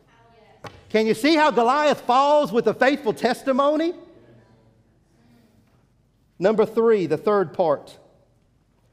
[0.91, 3.95] Can you see how Goliath falls with a faithful testimony?
[6.39, 7.99] Number three, the third part,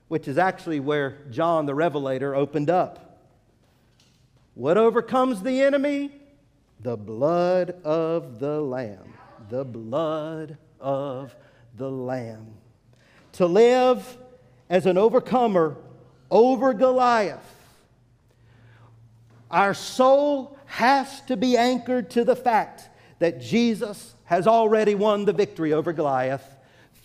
[0.07, 3.19] which is actually where John the Revelator opened up.
[4.55, 6.11] What overcomes the enemy?
[6.81, 9.13] The blood of the Lamb.
[9.49, 11.35] The blood of
[11.75, 12.53] the Lamb.
[13.33, 14.17] To live
[14.69, 15.75] as an overcomer
[16.31, 17.55] over Goliath,
[19.51, 22.89] our soul has to be anchored to the fact
[23.19, 26.45] that Jesus has already won the victory over Goliath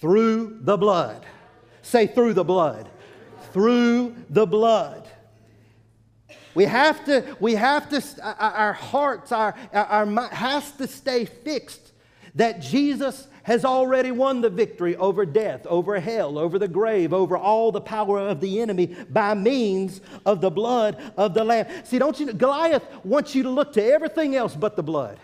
[0.01, 1.25] through the blood.
[1.83, 2.89] Say, through the blood.
[3.53, 5.04] Through the blood.
[6.55, 10.87] We have to, we have to, uh, uh, our hearts, our, our mind has to
[10.87, 11.93] stay fixed
[12.37, 17.37] that Jesus has already won the victory over death, over hell, over the grave, over
[17.37, 21.67] all the power of the enemy by means of the blood of the Lamb.
[21.85, 25.19] See, don't you, Goliath wants you to look to everything else but the blood.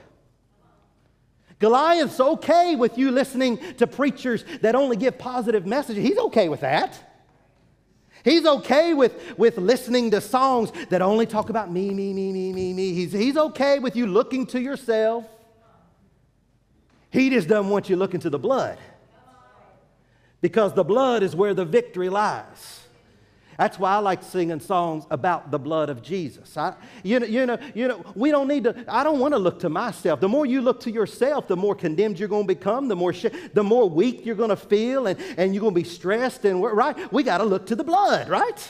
[1.58, 6.02] Goliath's okay with you listening to preachers that only give positive messages.
[6.02, 7.09] He's okay with that.
[8.24, 12.52] He's okay with, with listening to songs that only talk about me, me, me, me,
[12.52, 12.92] me, me.
[12.92, 15.24] He's, he's okay with you looking to yourself.
[17.10, 18.78] He just doesn't want you looking to the blood
[20.40, 22.79] because the blood is where the victory lies.
[23.60, 26.56] That's why I like singing songs about the blood of Jesus.
[26.56, 29.38] I, you, know, you, know, you know, we don't need to, I don't want to
[29.38, 30.18] look to myself.
[30.18, 33.12] The more you look to yourself, the more condemned you're going to become, the more,
[33.12, 36.46] sh- the more weak you're going to feel, and, and you're going to be stressed.
[36.46, 37.12] And right?
[37.12, 38.66] We got to look to the blood, right?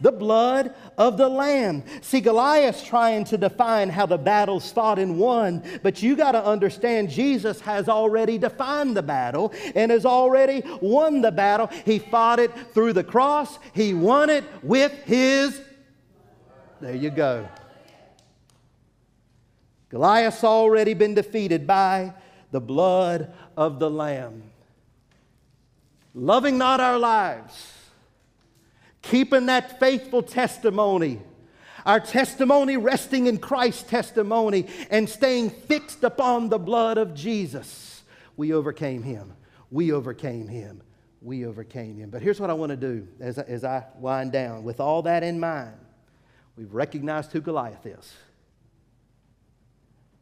[0.00, 1.82] The blood of the Lamb.
[2.00, 6.44] See, Goliath's trying to define how the battle's fought and won, but you got to
[6.44, 11.68] understand Jesus has already defined the battle and has already won the battle.
[11.84, 15.60] He fought it through the cross, he won it with his.
[16.80, 17.48] There you go.
[19.88, 22.12] Goliath's already been defeated by
[22.50, 24.42] the blood of the Lamb.
[26.14, 27.77] Loving not our lives
[29.02, 31.20] keeping that faithful testimony,
[31.86, 38.02] our testimony resting in Christ's testimony, and staying fixed upon the blood of Jesus.
[38.36, 39.34] We overcame him.
[39.70, 40.82] We overcame him.
[41.20, 42.10] We overcame him.
[42.10, 44.62] But here's what I want to do as I, as I wind down.
[44.62, 45.74] With all that in mind,
[46.56, 48.12] we've recognized who Goliath is.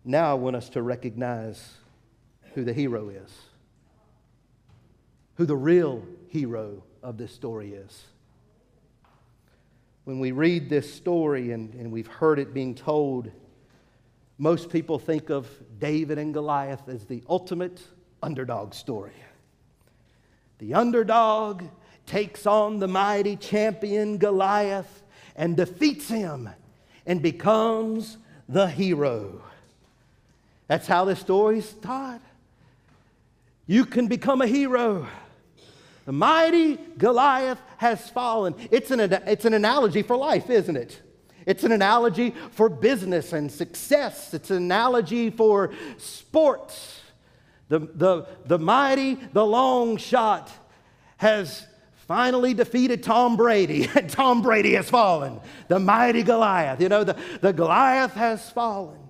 [0.05, 1.75] Now I want us to recognize
[2.55, 3.31] who the hero is,
[5.35, 8.05] who the real hero of this story is
[10.07, 13.29] when we read this story and, and we've heard it being told,
[14.39, 15.49] most people think of
[15.81, 17.83] David and Goliath as the ultimate
[18.23, 19.17] underdog story.
[20.59, 21.65] The underdog
[22.07, 25.03] takes on the mighty champion Goliath
[25.35, 26.51] and defeats him
[27.05, 28.17] and becomes
[28.49, 29.43] the hero.
[30.69, 32.23] That's how this story's taught.
[33.67, 35.09] You can become a hero.
[36.07, 38.55] The mighty Goliath has fallen.
[38.71, 41.03] It's an, it's an analogy for life, isn't it?
[41.47, 44.33] It's an analogy for business and success.
[44.33, 47.01] It's an analogy for sports.
[47.69, 50.51] The, the, the mighty, the long shot
[51.17, 51.67] has
[52.07, 55.41] finally defeated Tom Brady, and Tom Brady has fallen.
[55.67, 59.06] The mighty Goliath, you know, the, the Goliath has fallen.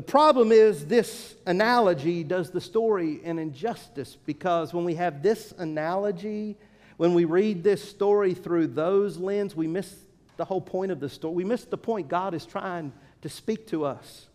[0.00, 5.52] The problem is, this analogy does the story an injustice because when we have this
[5.58, 6.56] analogy,
[6.96, 9.94] when we read this story through those lens, we miss
[10.38, 11.34] the whole point of the story.
[11.34, 14.28] We miss the point God is trying to speak to us.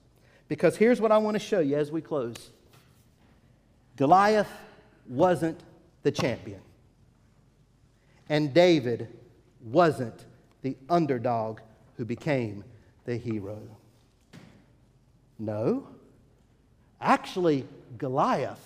[0.50, 2.52] Because here's what I want to show you as we close
[3.96, 4.52] Goliath
[5.10, 5.60] wasn't
[6.04, 6.62] the champion,
[8.30, 9.08] and David
[9.64, 10.26] wasn't
[10.62, 11.60] the underdog
[11.98, 12.64] who became
[13.06, 13.64] the hero.
[15.38, 15.88] No.
[17.02, 17.68] Actually,
[17.98, 18.62] Goliath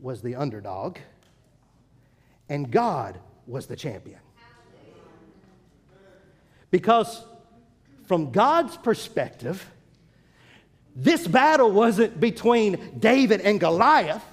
[0.00, 0.98] was the underdog,
[2.48, 4.20] and God was the champion.
[6.70, 7.24] Because
[8.06, 9.64] from God's perspective,
[10.94, 14.24] this battle wasn't between David and Goliath.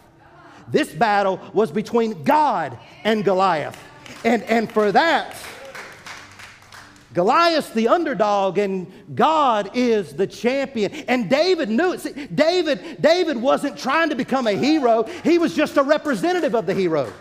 [0.68, 3.82] This battle was between God and Goliath.
[4.24, 5.36] And, and for that,
[7.16, 10.92] Goliath's the underdog and God is the champion.
[11.08, 12.02] And David knew it.
[12.02, 16.66] See, David, David wasn't trying to become a hero, he was just a representative of
[16.68, 17.12] the hero.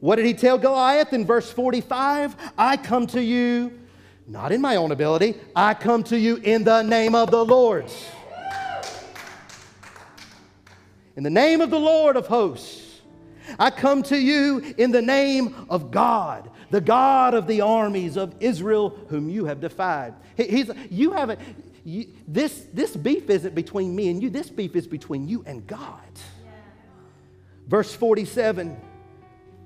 [0.00, 2.34] What did he tell Goliath in verse 45?
[2.56, 3.78] I come to you
[4.26, 7.90] not in my own ability, I come to you in the name of the Lord.
[11.16, 13.00] In the name of the Lord of hosts,
[13.58, 18.34] I come to you in the name of God the God of the armies of
[18.40, 20.14] Israel, whom you have defied.
[20.36, 21.40] He's, you haven't,
[21.84, 25.66] you, this, this beef isn't between me and you, this beef is between you and
[25.66, 26.00] God.
[26.44, 26.50] Yeah.
[27.66, 28.80] Verse 47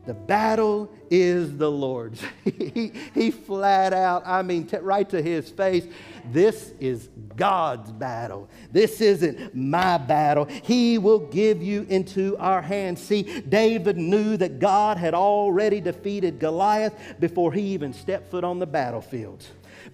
[0.07, 2.23] the battle is the Lord's.
[2.45, 5.87] he, he flat out, I mean, t- right to his face,
[6.33, 8.49] this is God's battle.
[8.73, 10.47] This isn't my battle.
[10.47, 13.01] He will give you into our hands.
[13.01, 18.59] See, David knew that God had already defeated Goliath before he even stepped foot on
[18.59, 19.45] the battlefield.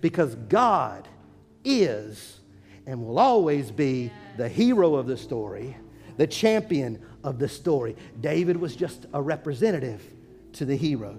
[0.01, 1.07] Because God
[1.65, 2.39] is
[2.87, 5.77] and will always be the hero of the story,
[6.17, 7.95] the champion of the story.
[8.21, 10.03] David was just a representative
[10.55, 11.17] to the hero.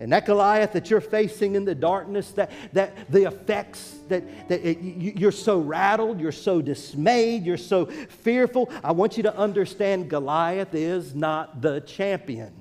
[0.00, 4.64] And that Goliath that you're facing in the darkness, that, that the effects that, that
[4.64, 9.36] it, you, you're so rattled, you're so dismayed, you're so fearful, I want you to
[9.36, 12.52] understand Goliath is not the champion.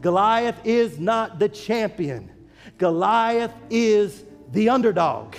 [0.00, 2.30] Goliath is not the champion.
[2.78, 5.34] Goliath is the underdog.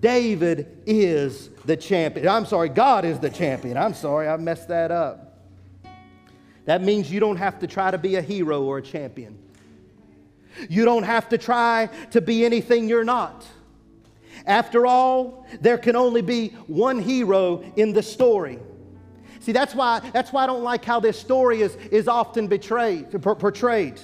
[0.00, 2.26] David is the champion.
[2.26, 3.76] I'm sorry, God is the champion.
[3.76, 5.23] I'm sorry, I messed that up.
[6.64, 9.38] That means you don't have to try to be a hero or a champion.
[10.68, 13.46] You don't have to try to be anything you're not.
[14.46, 18.58] After all, there can only be one hero in the story.
[19.40, 23.10] See, that's why, that's why I don't like how this story is, is often betrayed,
[23.22, 24.00] portrayed.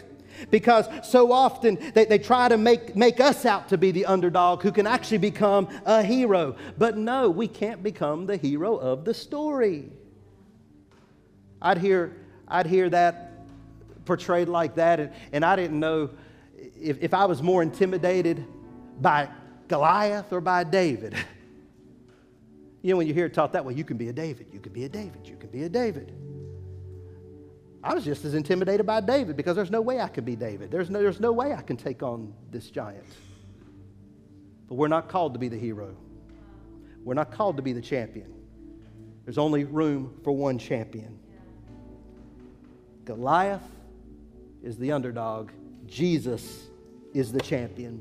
[0.50, 4.62] Because so often they, they try to make, make us out to be the underdog
[4.62, 6.56] who can actually become a hero.
[6.78, 9.90] But no, we can't become the hero of the story.
[11.60, 12.16] I'd hear,
[12.50, 13.32] I'd hear that
[14.04, 16.10] portrayed like that, and, and I didn't know
[16.56, 18.44] if, if I was more intimidated
[19.00, 19.28] by
[19.68, 21.14] Goliath or by David.
[22.82, 24.58] You know, when you hear it taught that way, you can be a David, you
[24.58, 26.14] can be a David, you can be a David.
[27.84, 30.70] I was just as intimidated by David because there's no way I could be David.
[30.70, 33.04] There's no, there's no way I can take on this giant.
[34.66, 35.94] But we're not called to be the hero.
[37.04, 38.32] We're not called to be the champion.
[39.26, 41.19] There's only room for one champion.
[43.04, 43.62] Goliath
[44.62, 45.50] is the underdog,
[45.86, 46.68] Jesus
[47.14, 48.00] is the champion.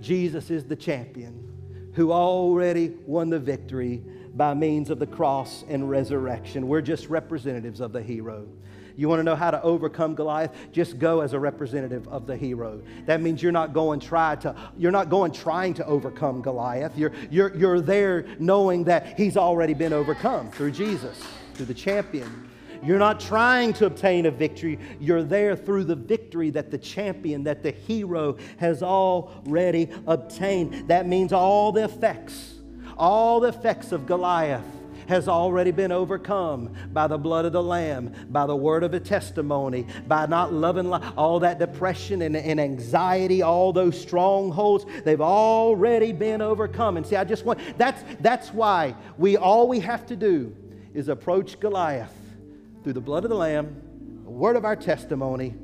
[0.00, 4.02] Jesus is the champion who already won the victory
[4.34, 6.68] by means of the cross and resurrection.
[6.68, 8.48] We're just representatives of the hero.
[8.96, 10.52] You want to know how to overcome Goliath?
[10.72, 12.82] Just go as a representative of the hero.
[13.06, 16.96] That means you're not going try to you're not going trying to overcome Goliath.
[16.96, 21.16] You're you're you're there knowing that he's already been overcome through Jesus,
[21.54, 22.47] through the champion.
[22.82, 24.78] You're not trying to obtain a victory.
[25.00, 30.88] You're there through the victory that the champion, that the hero has already obtained.
[30.88, 32.54] That means all the effects,
[32.96, 34.64] all the effects of Goliath
[35.08, 39.00] has already been overcome by the blood of the Lamb, by the word of a
[39.00, 46.12] testimony, by not loving all that depression and, and anxiety, all those strongholds, they've already
[46.12, 46.98] been overcome.
[46.98, 50.54] And see, I just want that's that's why we all we have to do
[50.92, 52.12] is approach Goliath
[52.82, 55.54] through the blood of the Lamb, the word of our testimony,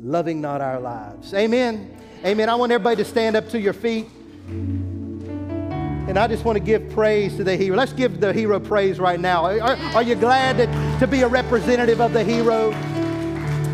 [0.00, 1.32] loving not our lives.
[1.34, 1.96] Amen.
[2.24, 2.48] Amen.
[2.48, 4.06] I want everybody to stand up to your feet.
[4.48, 7.76] And I just want to give praise to the hero.
[7.76, 9.44] Let's give the hero praise right now.
[9.44, 12.70] Are, are you glad that, to be a representative of the hero?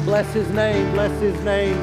[0.04, 1.78] Bless his name, bless his name.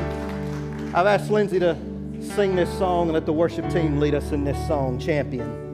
[0.95, 1.77] I've asked Lindsay to
[2.19, 5.67] sing this song and let the worship team lead us in this song, Champion.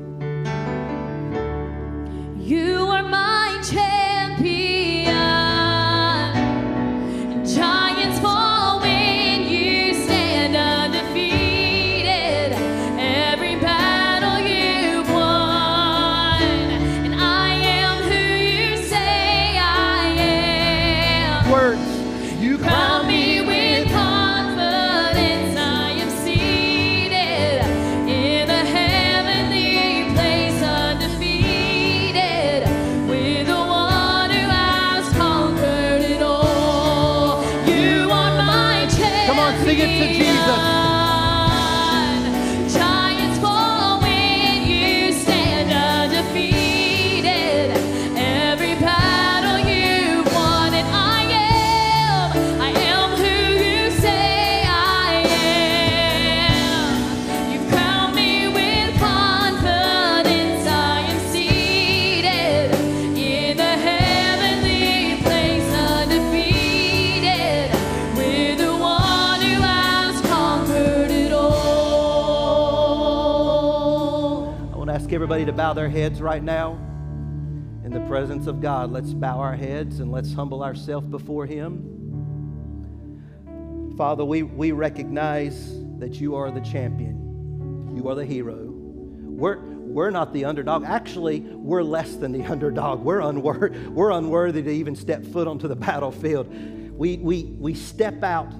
[2.40, 4.05] You are my champion.
[7.58, 7.95] Everybody
[75.66, 76.74] bow their heads right now
[77.84, 78.91] in the presence of God.
[78.91, 81.82] Let's bow our heads and let's humble ourselves before Him.
[83.97, 88.59] Father, we, we recognize that you are the champion, you are the hero.
[88.61, 90.84] We're, we're not the underdog.
[90.84, 92.99] Actually, we're less than the underdog.
[93.03, 96.47] We're, unwor- we're unworthy to even step foot onto the battlefield.
[96.95, 98.51] We, we, we step out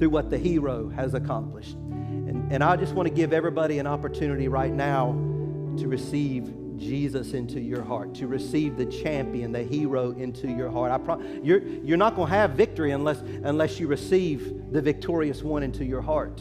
[0.00, 1.74] through what the hero has accomplished.
[1.74, 5.29] And, and I just want to give everybody an opportunity right now
[5.78, 10.90] to receive Jesus into your heart, to receive the champion, the hero into your heart.
[10.90, 15.42] I pro- you're, you're not going to have victory unless, unless you receive the victorious
[15.42, 16.40] one into your heart.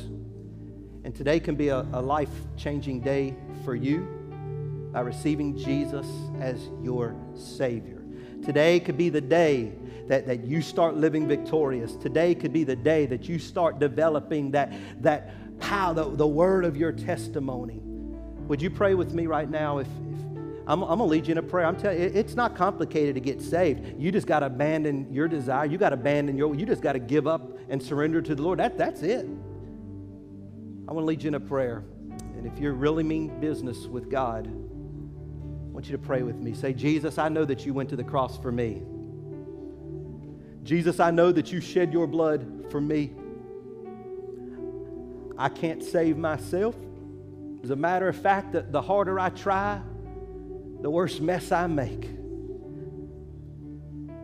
[1.03, 4.07] And today can be a, a life changing day for you
[4.93, 6.07] by receiving Jesus
[6.39, 8.01] as your Savior.
[8.43, 9.73] Today could be the day
[10.07, 11.95] that, that you start living victorious.
[11.95, 16.63] Today could be the day that you start developing that, that power, the, the word
[16.65, 17.81] of your testimony
[18.49, 19.77] would you pray with me right now?
[19.77, 20.19] If, if
[20.67, 21.65] I'm, I'm, gonna lead you in a prayer.
[21.65, 23.99] I'm telling you, it's not complicated to get saved.
[23.99, 25.65] You just got to abandon your desire.
[25.65, 26.53] You got to abandon your.
[26.55, 28.59] You just got to give up and surrender to the Lord.
[28.59, 29.25] That, that's it.
[30.87, 31.83] I want to lead you in a prayer.
[32.35, 36.53] And if you're really mean business with God, I want you to pray with me.
[36.55, 38.81] Say, Jesus, I know that you went to the cross for me.
[40.63, 43.11] Jesus, I know that you shed your blood for me.
[45.37, 46.75] I can't save myself.
[47.63, 49.81] As a matter of fact, the, the harder I try,
[50.81, 52.09] the worse mess I make.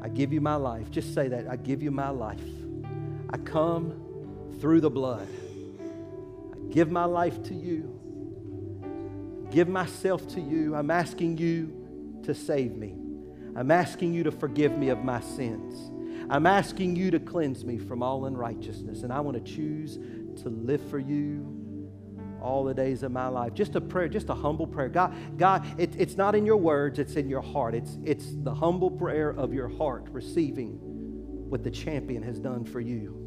[0.02, 0.90] I give you my life.
[0.92, 1.48] Just say that.
[1.50, 2.40] I give you my life.
[3.30, 4.00] I come
[4.62, 5.28] through the blood.
[6.54, 7.92] I give my life to you.
[9.52, 10.76] Give myself to you.
[10.76, 12.96] I'm asking you to save me.
[13.56, 15.92] I'm asking you to forgive me of my sins.
[16.30, 19.04] I'm asking you to cleanse me from all unrighteousness.
[19.04, 19.98] And I want to choose
[20.42, 21.65] to live for you
[22.46, 23.54] all the days of my life.
[23.54, 24.88] Just a prayer, just a humble prayer.
[24.88, 27.74] God, God, it, it's not in your words, it's in your heart.
[27.74, 30.80] It's, it's the humble prayer of your heart receiving
[31.50, 33.22] what the champion has done for you.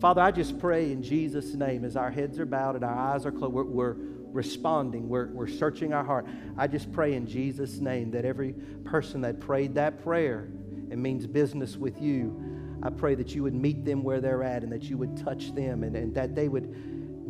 [0.00, 3.24] Father, I just pray in Jesus' name as our heads are bowed and our eyes
[3.24, 3.96] are closed, we're, we're
[4.32, 6.26] responding, we're, we're searching our heart.
[6.58, 10.48] I just pray in Jesus' name that every person that prayed that prayer
[10.90, 14.64] and means business with you, I pray that you would meet them where they're at
[14.64, 16.74] and that you would touch them and, and that they would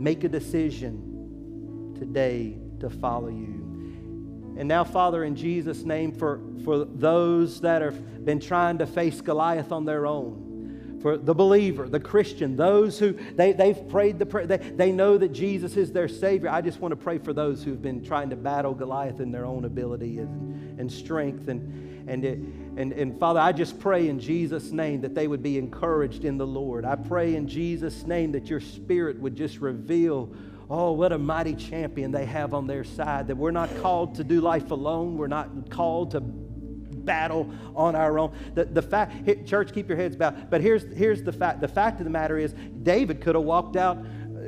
[0.02, 4.54] make a decision today to follow you.
[4.58, 9.20] And now, Father, in Jesus' name, for, for those that have been trying to face
[9.20, 14.26] Goliath on their own, for the believer, the Christian, those who they, they've prayed the
[14.26, 16.48] prayer, they, they know that Jesus is their Savior.
[16.48, 19.44] I just want to pray for those who've been trying to battle Goliath in their
[19.44, 21.48] own ability and, and strength.
[21.48, 22.38] And, and, it,
[22.76, 26.38] and, and Father, I just pray in Jesus' name that they would be encouraged in
[26.38, 26.84] the Lord.
[26.84, 30.32] I pray in Jesus' name that your Spirit would just reveal
[30.70, 33.26] Oh, what a mighty champion they have on their side.
[33.26, 35.18] That we're not called to do life alone.
[35.18, 38.34] We're not called to battle on our own.
[38.54, 40.50] The, the fact, church, keep your heads bowed.
[40.50, 41.60] But here's, here's the fact.
[41.60, 43.98] The fact of the matter is, David could have walked out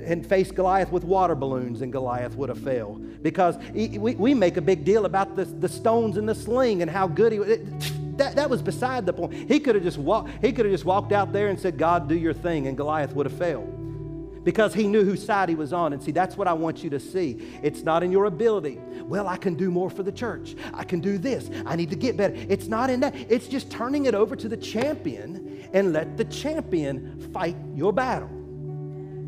[0.05, 3.23] and faced Goliath with water balloons, and Goliath would have failed.
[3.23, 6.91] Because we, we make a big deal about the, the stones and the sling and
[6.91, 7.59] how good he was.
[8.17, 9.35] That, that was beside the point.
[9.51, 10.31] He could have just walked.
[10.41, 13.13] He could have just walked out there and said, "God, do your thing," and Goliath
[13.15, 13.75] would have failed
[14.45, 15.93] because he knew whose side he was on.
[15.93, 17.59] And see, that's what I want you to see.
[17.63, 18.79] It's not in your ability.
[19.03, 20.55] Well, I can do more for the church.
[20.73, 21.51] I can do this.
[21.67, 22.35] I need to get better.
[22.49, 23.15] It's not in that.
[23.29, 28.31] It's just turning it over to the champion and let the champion fight your battle.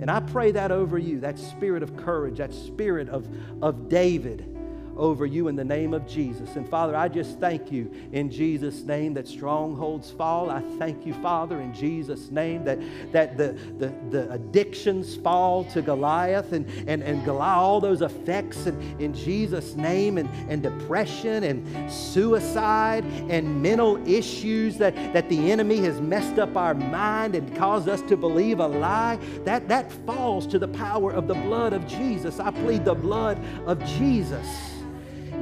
[0.00, 3.26] And I pray that over you, that spirit of courage, that spirit of,
[3.62, 4.55] of David
[4.96, 6.56] over you in the name of Jesus.
[6.56, 10.50] And Father, I just thank you in Jesus' name that strongholds fall.
[10.50, 12.78] I thank you, Father, in Jesus' name that,
[13.12, 18.66] that the, the, the addictions fall to Goliath and, and, and Goliath, all those effects
[18.66, 25.50] in, in Jesus' name and, and depression and suicide and mental issues that, that the
[25.50, 29.90] enemy has messed up our mind and caused us to believe a lie, that, that
[30.06, 32.40] falls to the power of the blood of Jesus.
[32.40, 34.46] I plead the blood of Jesus.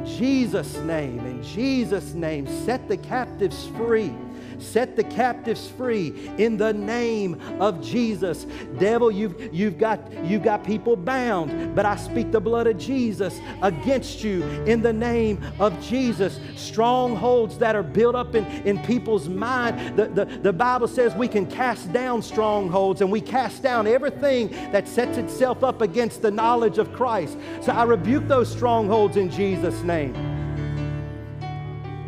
[0.06, 4.14] Jesus' name, in Jesus' name, set the captives free.
[4.58, 8.46] Set the captives free in the name of Jesus.
[8.78, 13.40] Devil, you've, you've, got, you've got people bound, but I speak the blood of Jesus
[13.62, 16.40] against you in the name of Jesus.
[16.56, 19.96] Strongholds that are built up in, in people's mind.
[19.96, 24.48] The, the, the Bible says we can cast down strongholds and we cast down everything
[24.72, 27.36] that sets itself up against the knowledge of Christ.
[27.60, 30.14] So I rebuke those strongholds in Jesus' name.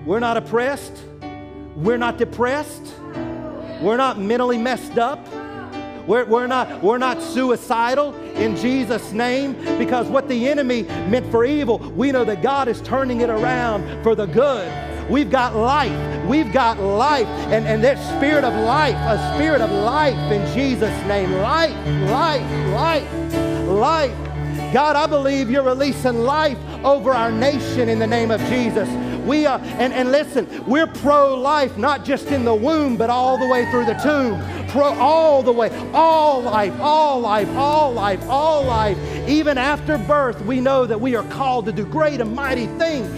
[0.06, 0.92] We're not oppressed.
[1.76, 2.94] We're not depressed.
[3.82, 5.20] We're not mentally messed up.
[6.06, 11.44] We're, we're, not, we're not suicidal in Jesus' name because what the enemy meant for
[11.44, 14.72] evil, we know that God is turning it around for the good.
[15.10, 16.26] We've got life.
[16.26, 17.26] We've got life.
[17.26, 21.30] And, and that spirit of life, a spirit of life in Jesus' name.
[21.32, 21.76] Life,
[22.10, 24.72] life, life, life.
[24.72, 28.88] God, I believe you're releasing life over our nation in the name of Jesus.
[29.26, 33.36] We are, and, and listen, we're pro life, not just in the womb, but all
[33.36, 34.40] the way through the tomb.
[34.68, 38.98] Pro, all the way, all life, all life, all life, all life.
[39.28, 43.08] Even after birth, we know that we are called to do great and mighty things.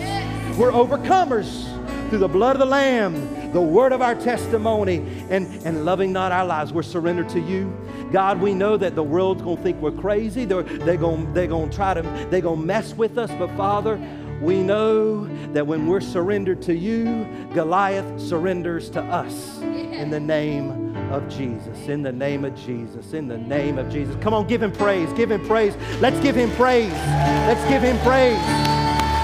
[0.56, 1.66] We're overcomers
[2.08, 6.32] through the blood of the Lamb, the word of our testimony, and, and loving not
[6.32, 6.72] our lives.
[6.72, 7.74] We're surrendered to you.
[8.12, 10.46] God, we know that the world's gonna think we're crazy.
[10.46, 13.96] They're, they're gonna, they're gonna try to, they're gonna mess with us, but Father,
[14.40, 20.96] we know that when we're surrendered to you, Goliath surrenders to us in the name
[21.12, 21.88] of Jesus.
[21.88, 23.12] In the name of Jesus.
[23.14, 24.16] In the name of Jesus.
[24.20, 25.12] Come on, give him praise.
[25.14, 25.74] Give him praise.
[26.00, 26.92] Let's give him praise.
[26.92, 28.38] Let's give him praise.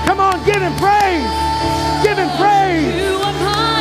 [0.07, 1.31] Come on, give him praise.
[2.05, 3.74] Give him praise.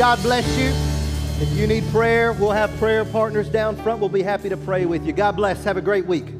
[0.00, 0.72] God bless you.
[1.46, 4.00] If you need prayer, we'll have prayer partners down front.
[4.00, 5.12] We'll be happy to pray with you.
[5.12, 5.62] God bless.
[5.64, 6.39] Have a great week.